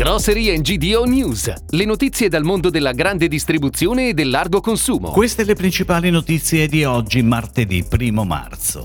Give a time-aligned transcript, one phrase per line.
[0.00, 5.10] Grocery GDO News, le notizie dal mondo della grande distribuzione e del largo consumo.
[5.10, 8.82] Queste le principali notizie di oggi, martedì 1 marzo.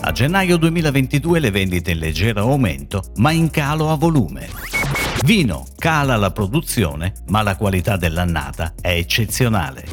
[0.00, 4.48] A gennaio 2022 le vendite in leggero aumento, ma in calo a volume.
[5.24, 9.86] Vino cala la produzione, ma la qualità dell'annata è eccezionale.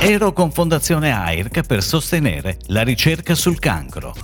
[0.00, 4.16] Ero con Fondazione AIRC per sostenere la ricerca sul cancro.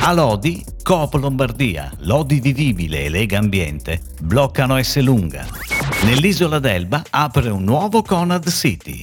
[0.00, 5.46] A Lodi, Coop Lombardia, Lodi Vivibile e Lega Ambiente bloccano S lunga.
[6.04, 9.02] Nell'isola d'Elba apre un nuovo Conad City.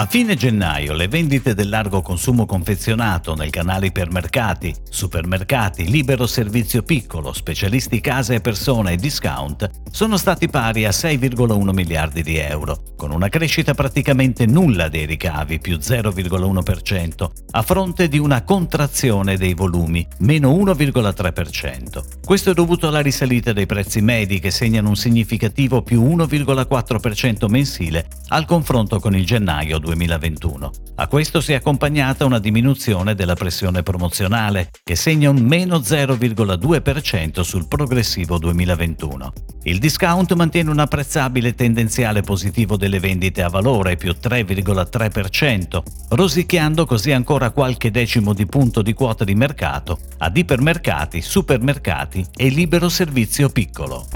[0.00, 6.82] A fine gennaio le vendite del largo consumo confezionato nel canale ipermercati, supermercati, libero servizio
[6.82, 12.94] piccolo, specialisti casa e persona e discount sono stati pari a 6,1 miliardi di euro,
[12.96, 19.52] con una crescita praticamente nulla dei ricavi, più 0,1%, a fronte di una contrazione dei
[19.52, 22.02] volumi, meno 1,3%.
[22.24, 28.06] Questo è dovuto alla risalita dei prezzi medi che segnano un significativo più 1,4% mensile
[28.28, 30.70] al confronto con il gennaio 2021.
[30.96, 37.40] A questo si è accompagnata una diminuzione della pressione promozionale, che segna un meno 0,2%
[37.40, 39.32] sul progressivo 2021.
[39.64, 47.10] Il discount mantiene un apprezzabile tendenziale positivo delle vendite a valore più 3,3%, rosicchiando così
[47.12, 53.48] ancora qualche decimo di punto di quota di mercato ad ipermercati, supermercati e libero servizio
[53.48, 54.06] piccolo.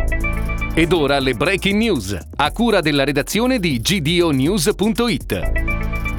[0.77, 5.53] Ed ora le breaking news, a cura della redazione di gdonews.it.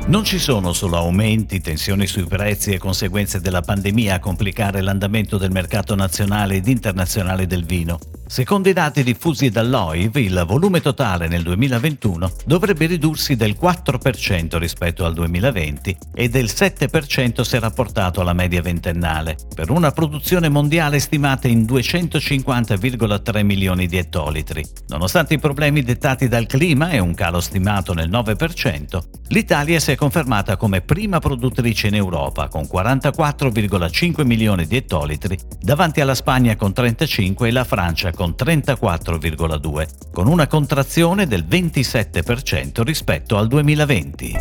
[0.08, 5.38] Non ci sono solo aumenti, tensioni sui prezzi e conseguenze della pandemia a complicare l'andamento
[5.38, 8.00] del mercato nazionale ed internazionale del vino.
[8.28, 15.06] Secondo i dati diffusi dall'OIV, il volume totale nel 2021 dovrebbe ridursi del 4% rispetto
[15.06, 21.48] al 2020 e del 7% se rapportato alla media ventennale, per una produzione mondiale stimata
[21.48, 24.66] in 250,3 milioni di ettolitri.
[24.88, 29.96] Nonostante i problemi dettati dal clima e un calo stimato nel 9%, l'Italia si è
[29.96, 36.74] confermata come prima produttrice in Europa con 44,5 milioni di ettolitri, davanti alla Spagna con
[36.74, 44.34] 35 e la Francia con 34,2, con una contrazione del 27% rispetto al 2020.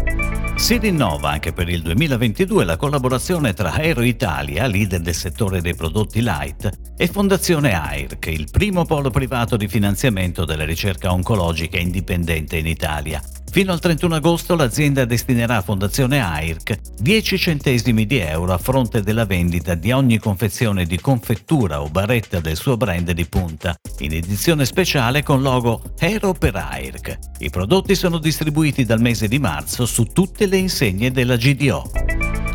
[0.57, 5.75] Si rinnova anche per il 2022 la collaborazione tra Aero Italia, leader del settore dei
[5.75, 12.57] prodotti light, e Fondazione AIRC, il primo polo privato di finanziamento della ricerca oncologica indipendente
[12.57, 13.21] in Italia,
[13.55, 19.01] Fino al 31 agosto l'azienda destinerà a Fondazione AIRC 10 centesimi di euro a fronte
[19.01, 24.13] della vendita di ogni confezione di confettura o barretta del suo brand di punta, in
[24.13, 27.19] edizione speciale con logo Hero per AIRC.
[27.39, 31.93] I prodotti sono distribuiti dal mese di marzo su tutte le insegne della GDO.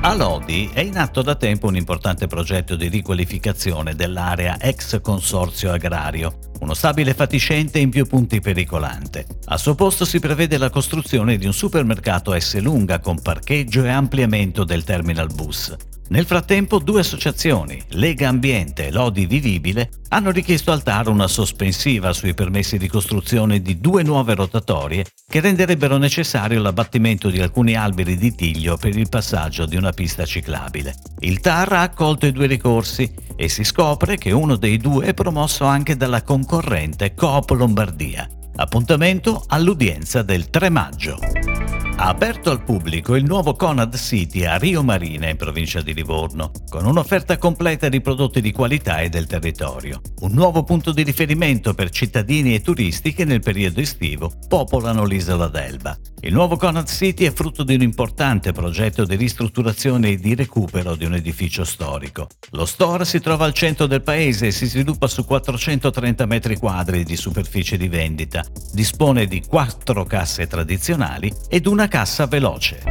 [0.02, 5.74] A Lodi è in atto da tempo un importante progetto di riqualificazione dell'area ex consorzio
[5.74, 9.26] agrario, uno stabile fatiscente in più punti pericolante.
[9.48, 13.90] A suo posto si prevede la costruzione di un supermercato S lunga con parcheggio e
[13.90, 15.76] ampliamento del terminal bus.
[16.10, 22.14] Nel frattempo due associazioni, Lega Ambiente e Lodi Vivibile, hanno richiesto al TAR una sospensiva
[22.14, 28.18] sui permessi di costruzione di due nuove rotatorie che renderebbero necessario l'abbattimento di alcuni alberi
[28.18, 30.96] di tiglio per il passaggio di una pista ciclabile.
[31.20, 35.14] Il TAR ha accolto i due ricorsi e si scopre che uno dei due è
[35.14, 38.28] promosso anche dalla concorrente Coop Lombardia.
[38.56, 41.20] Appuntamento all'udienza del 3 maggio
[42.08, 46.86] aperto al pubblico il nuovo Conad City a Rio Marina in provincia di Livorno, con
[46.86, 50.00] un'offerta completa di prodotti di qualità e del territorio.
[50.22, 55.48] Un nuovo punto di riferimento per cittadini e turisti che nel periodo estivo popolano l'isola
[55.48, 55.98] d'Elba.
[56.22, 60.96] Il nuovo Conad City è frutto di un importante progetto di ristrutturazione e di recupero
[60.96, 62.28] di un edificio storico.
[62.52, 67.06] Lo store si trova al centro del paese e si sviluppa su 430 metri quadri
[67.06, 68.44] di superficie di vendita.
[68.74, 72.82] Dispone di quattro casse tradizionali ed una cassa veloce.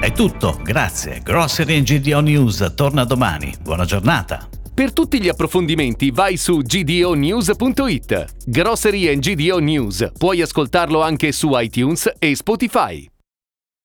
[0.00, 1.20] È tutto, grazie.
[1.22, 3.54] Grocery GDO News torna domani.
[3.62, 4.55] Buona giornata.
[4.76, 8.34] Per tutti gli approfondimenti vai su gdonews.it.
[8.44, 10.10] Grocery GDO News.
[10.18, 13.08] Puoi ascoltarlo anche su iTunes e Spotify.